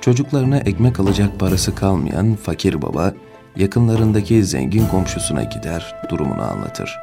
Çocuklarına 0.00 0.58
ekmek 0.58 1.00
alacak 1.00 1.40
parası 1.40 1.74
kalmayan 1.74 2.34
fakir 2.34 2.82
baba, 2.82 3.14
yakınlarındaki 3.56 4.44
zengin 4.44 4.86
komşusuna 4.86 5.42
gider, 5.42 5.94
durumunu 6.10 6.42
anlatır. 6.42 6.98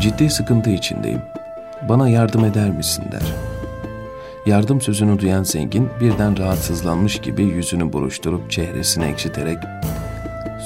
Ciddi 0.00 0.30
sıkıntı 0.30 0.70
içindeyim. 0.70 1.22
Bana 1.88 2.08
yardım 2.08 2.44
eder 2.44 2.70
misin 2.70 3.04
der. 3.12 3.34
Yardım 4.46 4.80
sözünü 4.80 5.18
duyan 5.18 5.42
zengin 5.42 5.88
birden 6.00 6.38
rahatsızlanmış 6.38 7.18
gibi 7.18 7.42
yüzünü 7.42 7.92
buruşturup 7.92 8.50
çehresini 8.50 9.04
ekşiterek 9.04 9.58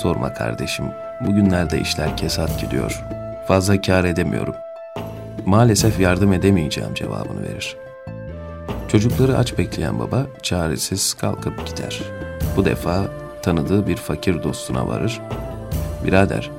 ''Sorma 0.02 0.34
kardeşim, 0.34 0.84
bugünlerde 1.20 1.80
işler 1.80 2.16
kesat 2.16 2.60
gidiyor. 2.60 3.04
Fazla 3.48 3.80
kar 3.80 4.04
edemiyorum. 4.04 4.54
Maalesef 5.46 6.00
yardım 6.00 6.32
edemeyeceğim 6.32 6.94
cevabını 6.94 7.42
verir. 7.42 7.76
Çocukları 8.94 9.38
aç 9.38 9.58
bekleyen 9.58 9.98
baba 9.98 10.26
çaresiz 10.42 11.14
kalkıp 11.14 11.66
gider. 11.66 12.02
Bu 12.56 12.64
defa 12.64 13.04
tanıdığı 13.42 13.86
bir 13.86 13.96
fakir 13.96 14.42
dostuna 14.42 14.88
varır. 14.88 15.20
Birader, 16.04 16.50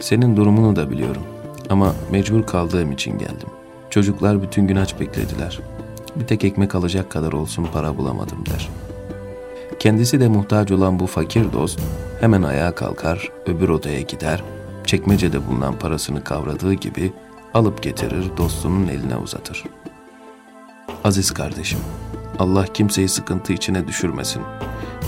senin 0.00 0.36
durumunu 0.36 0.76
da 0.76 0.90
biliyorum 0.90 1.22
ama 1.70 1.94
mecbur 2.10 2.46
kaldığım 2.46 2.92
için 2.92 3.18
geldim. 3.18 3.48
Çocuklar 3.90 4.42
bütün 4.42 4.66
gün 4.66 4.76
aç 4.76 5.00
beklediler. 5.00 5.58
Bir 6.16 6.26
tek 6.26 6.44
ekmek 6.44 6.74
alacak 6.74 7.10
kadar 7.10 7.32
olsun 7.32 7.68
para 7.72 7.98
bulamadım 7.98 8.46
der. 8.46 8.68
Kendisi 9.78 10.20
de 10.20 10.28
muhtaç 10.28 10.70
olan 10.70 11.00
bu 11.00 11.06
fakir 11.06 11.52
dost 11.52 11.80
hemen 12.20 12.42
ayağa 12.42 12.74
kalkar, 12.74 13.28
öbür 13.46 13.68
odaya 13.68 14.00
gider, 14.00 14.42
çekmecede 14.84 15.46
bulunan 15.46 15.78
parasını 15.78 16.24
kavradığı 16.24 16.74
gibi 16.74 17.12
alıp 17.54 17.82
getirir 17.82 18.24
dostunun 18.36 18.88
eline 18.88 19.16
uzatır. 19.16 19.64
Aziz 21.04 21.30
kardeşim, 21.30 21.78
Allah 22.38 22.64
kimseyi 22.64 23.08
sıkıntı 23.08 23.52
içine 23.52 23.88
düşürmesin. 23.88 24.42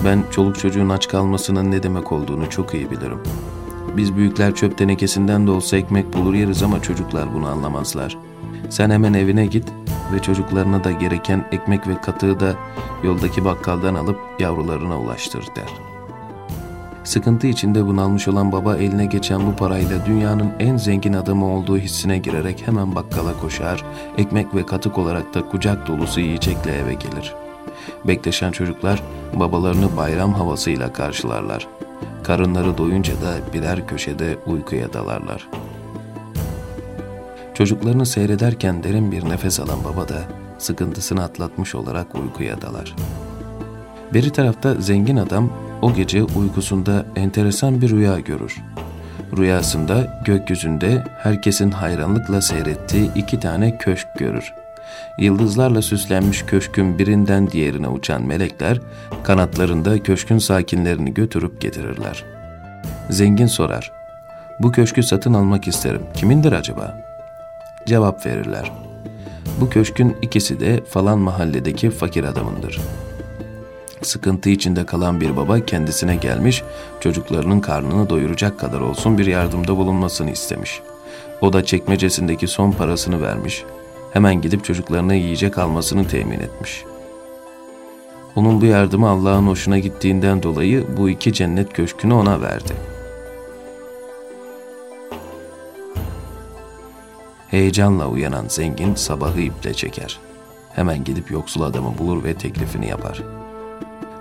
Ben 0.05 0.25
çoluk 0.31 0.59
çocuğun 0.59 0.89
aç 0.89 1.09
kalmasının 1.09 1.71
ne 1.71 1.83
demek 1.83 2.13
olduğunu 2.13 2.51
çok 2.51 2.75
iyi 2.75 2.91
bilirim. 2.91 3.19
Biz 3.97 4.17
büyükler 4.17 4.55
çöp 4.55 4.79
tenekesinden 4.79 5.47
de 5.47 5.51
olsa 5.51 5.77
ekmek 5.77 6.13
bulur 6.13 6.35
yeriz 6.35 6.63
ama 6.63 6.83
çocuklar 6.83 7.35
bunu 7.35 7.47
anlamazlar. 7.47 8.19
Sen 8.71 8.91
hemen 8.91 9.15
evine 9.15 9.47
git 9.47 9.69
ve 10.13 10.23
çocuklarına 10.23 10.85
da 10.85 10.91
gereken 10.91 11.49
ekmek 11.53 11.89
ve 11.89 12.01
katığı 12.01 12.41
da 12.41 12.55
yoldaki 13.05 13.45
bakkaldan 13.45 13.95
alıp 13.95 14.19
yavrularına 14.39 15.01
ulaştır 15.01 15.45
der.'' 15.57 15.88
Sıkıntı 17.09 17.47
içinde 17.47 17.87
bunalmış 17.87 18.29
olan 18.29 18.53
baba 18.53 18.77
eline 18.77 19.07
geçen 19.07 19.47
bu 19.47 19.57
parayla 19.57 20.07
dünyanın 20.07 20.51
en 20.59 20.77
zengin 20.77 21.13
adamı 21.13 21.47
olduğu 21.47 21.79
hissine 21.79 22.19
girerek 22.19 22.67
hemen 22.67 22.95
bakkala 22.95 23.41
koşar, 23.41 23.85
ekmek 24.19 24.55
ve 24.55 24.67
katık 24.67 24.99
olarak 24.99 25.35
da 25.35 25.49
kucak 25.49 25.87
dolusu 25.87 26.21
yiyecekle 26.21 26.79
eve 26.79 26.95
gelir. 26.95 27.35
Bekleşen 28.05 28.53
çocuklar 28.53 29.03
babalarını 29.35 29.97
bayram 29.97 30.35
havasıyla 30.35 30.93
karşılarlar. 30.93 31.69
Karınları 32.23 32.79
doyunca 32.79 33.13
da 33.13 33.53
birer 33.53 33.87
köşede 33.87 34.39
uykuya 34.47 34.93
dalarlar. 34.93 35.49
Çocuklarını 37.55 38.07
seyrederken 38.07 38.83
derin 38.83 39.13
bir 39.13 39.29
nefes 39.29 39.61
alan 39.61 39.79
baba 39.85 40.09
da 40.09 40.23
sıkıntısını 40.59 41.23
atlatmış 41.23 41.75
olarak 41.75 42.15
uykuya 42.15 42.63
dalar. 42.63 42.97
Beri 44.15 44.31
tarafta 44.31 44.75
zengin 44.75 45.17
adam 45.17 45.51
o 45.83 45.95
gece 45.95 46.23
uykusunda 46.23 47.05
enteresan 47.17 47.81
bir 47.81 47.91
rüya 47.91 48.19
görür. 48.19 48.57
Rüyasında 49.37 50.23
gökyüzünde 50.25 51.05
herkesin 51.23 51.71
hayranlıkla 51.71 52.43
seyrettiği 52.43 53.11
iki 53.15 53.41
tane 53.41 53.79
köşk 53.79 54.09
görür. 54.19 54.53
Yıldızlarla 55.19 55.83
süslenmiş 55.83 56.43
köşkün 56.43 56.99
birinden 56.99 57.51
diğerine 57.51 57.89
uçan 57.89 58.23
melekler 58.23 58.81
kanatlarında 59.23 60.03
köşkün 60.03 60.39
sakinlerini 60.39 61.15
götürüp 61.15 61.61
getirirler. 61.61 62.25
Zengin 63.11 63.47
sorar. 63.47 63.93
Bu 64.61 64.73
köşkü 64.73 65.03
satın 65.03 65.35
almak 65.35 65.69
isterim. 65.69 66.03
Kimindir 66.15 66.53
acaba? 66.53 67.05
Cevap 67.87 68.27
verirler. 68.27 68.73
Bu 69.61 69.71
köşkün 69.71 70.17
ikisi 70.23 70.61
de 70.61 70.85
falan 70.85 71.19
mahalledeki 71.19 71.91
fakir 71.91 72.25
adamındır.'' 72.25 73.08
Sıkıntı 74.03 74.51
içinde 74.51 74.87
kalan 74.87 75.21
bir 75.21 75.37
baba 75.37 75.61
kendisine 75.61 76.17
gelmiş, 76.17 76.63
çocuklarının 77.01 77.61
karnını 77.61 78.11
doyuracak 78.11 78.59
kadar 78.61 78.81
olsun 78.81 79.19
bir 79.19 79.27
yardımda 79.27 79.77
bulunmasını 79.77 80.31
istemiş. 80.31 80.81
O 81.41 81.53
da 81.53 81.65
çekmecesindeki 81.65 82.49
son 82.49 82.73
parasını 82.73 83.23
vermiş, 83.23 83.65
hemen 84.13 84.41
gidip 84.41 84.65
çocuklarına 84.65 85.15
yiyecek 85.15 85.59
almasını 85.59 86.09
temin 86.09 86.41
etmiş. 86.41 86.85
Onun 88.37 88.61
bu 88.61 88.65
yardımı 88.65 89.09
Allah'ın 89.09 89.47
hoşuna 89.47 89.79
gittiğinden 89.79 90.43
dolayı 90.43 90.87
bu 90.97 91.11
iki 91.11 91.33
cennet 91.33 91.73
köşkünü 91.73 92.15
ona 92.15 92.41
verdi. 92.41 92.73
Heyecanla 97.49 98.07
uyanan 98.07 98.45
zengin 98.49 98.95
sabahı 98.95 99.41
iple 99.41 99.75
çeker. 99.75 100.19
Hemen 100.75 101.05
gidip 101.05 101.31
yoksul 101.31 101.63
adamı 101.63 101.99
bulur 101.99 102.25
ve 102.25 102.35
teklifini 102.35 102.89
yapar.'' 102.89 103.48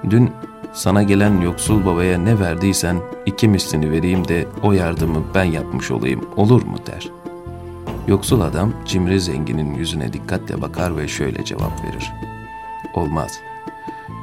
Dün 0.09 0.31
sana 0.73 1.03
gelen 1.03 1.41
yoksul 1.41 1.85
babaya 1.85 2.19
ne 2.19 2.39
verdiysen 2.39 3.01
iki 3.25 3.47
mislini 3.47 3.91
vereyim 3.91 4.27
de 4.27 4.47
o 4.63 4.71
yardımı 4.71 5.23
ben 5.35 5.43
yapmış 5.43 5.91
olayım 5.91 6.21
olur 6.35 6.63
mu 6.63 6.77
der. 6.87 7.09
Yoksul 8.07 8.41
adam 8.41 8.73
cimri 8.85 9.19
zenginin 9.19 9.75
yüzüne 9.75 10.13
dikkatle 10.13 10.61
bakar 10.61 10.97
ve 10.97 11.07
şöyle 11.07 11.45
cevap 11.45 11.83
verir. 11.83 12.11
Olmaz. 12.93 13.39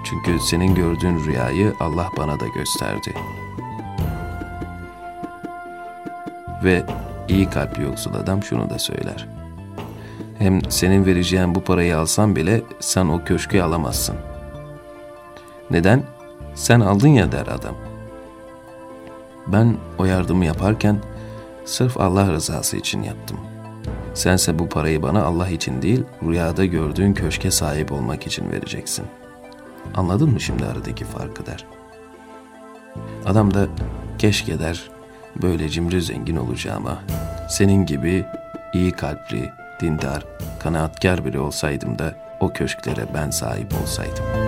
Çünkü 0.04 0.40
senin 0.40 0.74
gördüğün 0.74 1.24
rüyayı 1.24 1.72
Allah 1.80 2.10
bana 2.16 2.40
da 2.40 2.46
gösterdi. 2.54 3.14
Ve 6.64 6.86
iyi 7.28 7.50
kalpli 7.50 7.82
yoksul 7.82 8.14
adam 8.14 8.42
şunu 8.42 8.70
da 8.70 8.78
söyler. 8.78 9.28
Hem 10.38 10.70
senin 10.70 11.06
vereceğin 11.06 11.54
bu 11.54 11.60
parayı 11.60 11.98
alsam 11.98 12.36
bile 12.36 12.62
sen 12.80 13.06
o 13.06 13.24
köşkü 13.24 13.60
alamazsın.'' 13.60 14.33
Neden? 15.70 16.02
Sen 16.54 16.80
aldın 16.80 17.08
ya 17.08 17.32
der 17.32 17.46
adam. 17.46 17.74
Ben 19.46 19.76
o 19.98 20.04
yardımı 20.04 20.44
yaparken 20.44 20.98
sırf 21.64 22.00
Allah 22.00 22.32
rızası 22.32 22.76
için 22.76 23.02
yaptım. 23.02 23.38
Sense 24.14 24.58
bu 24.58 24.68
parayı 24.68 25.02
bana 25.02 25.24
Allah 25.24 25.48
için 25.48 25.82
değil, 25.82 26.04
rüyada 26.22 26.64
gördüğün 26.64 27.14
köşke 27.14 27.50
sahip 27.50 27.92
olmak 27.92 28.26
için 28.26 28.50
vereceksin. 28.50 29.04
Anladın 29.94 30.30
mı 30.30 30.40
şimdi 30.40 30.66
aradaki 30.66 31.04
farkı 31.04 31.46
der. 31.46 31.66
Adam 33.26 33.54
da 33.54 33.66
keşke 34.18 34.58
der, 34.58 34.90
böyle 35.42 35.68
cimri 35.68 36.02
zengin 36.02 36.36
olacağıma, 36.36 36.98
senin 37.50 37.86
gibi 37.86 38.26
iyi 38.74 38.92
kalpli, 38.92 39.52
dindar, 39.80 40.26
kanaatkar 40.62 41.24
biri 41.24 41.38
olsaydım 41.38 41.98
da 41.98 42.14
o 42.40 42.52
köşklere 42.52 43.06
ben 43.14 43.30
sahip 43.30 43.74
olsaydım.'' 43.82 44.43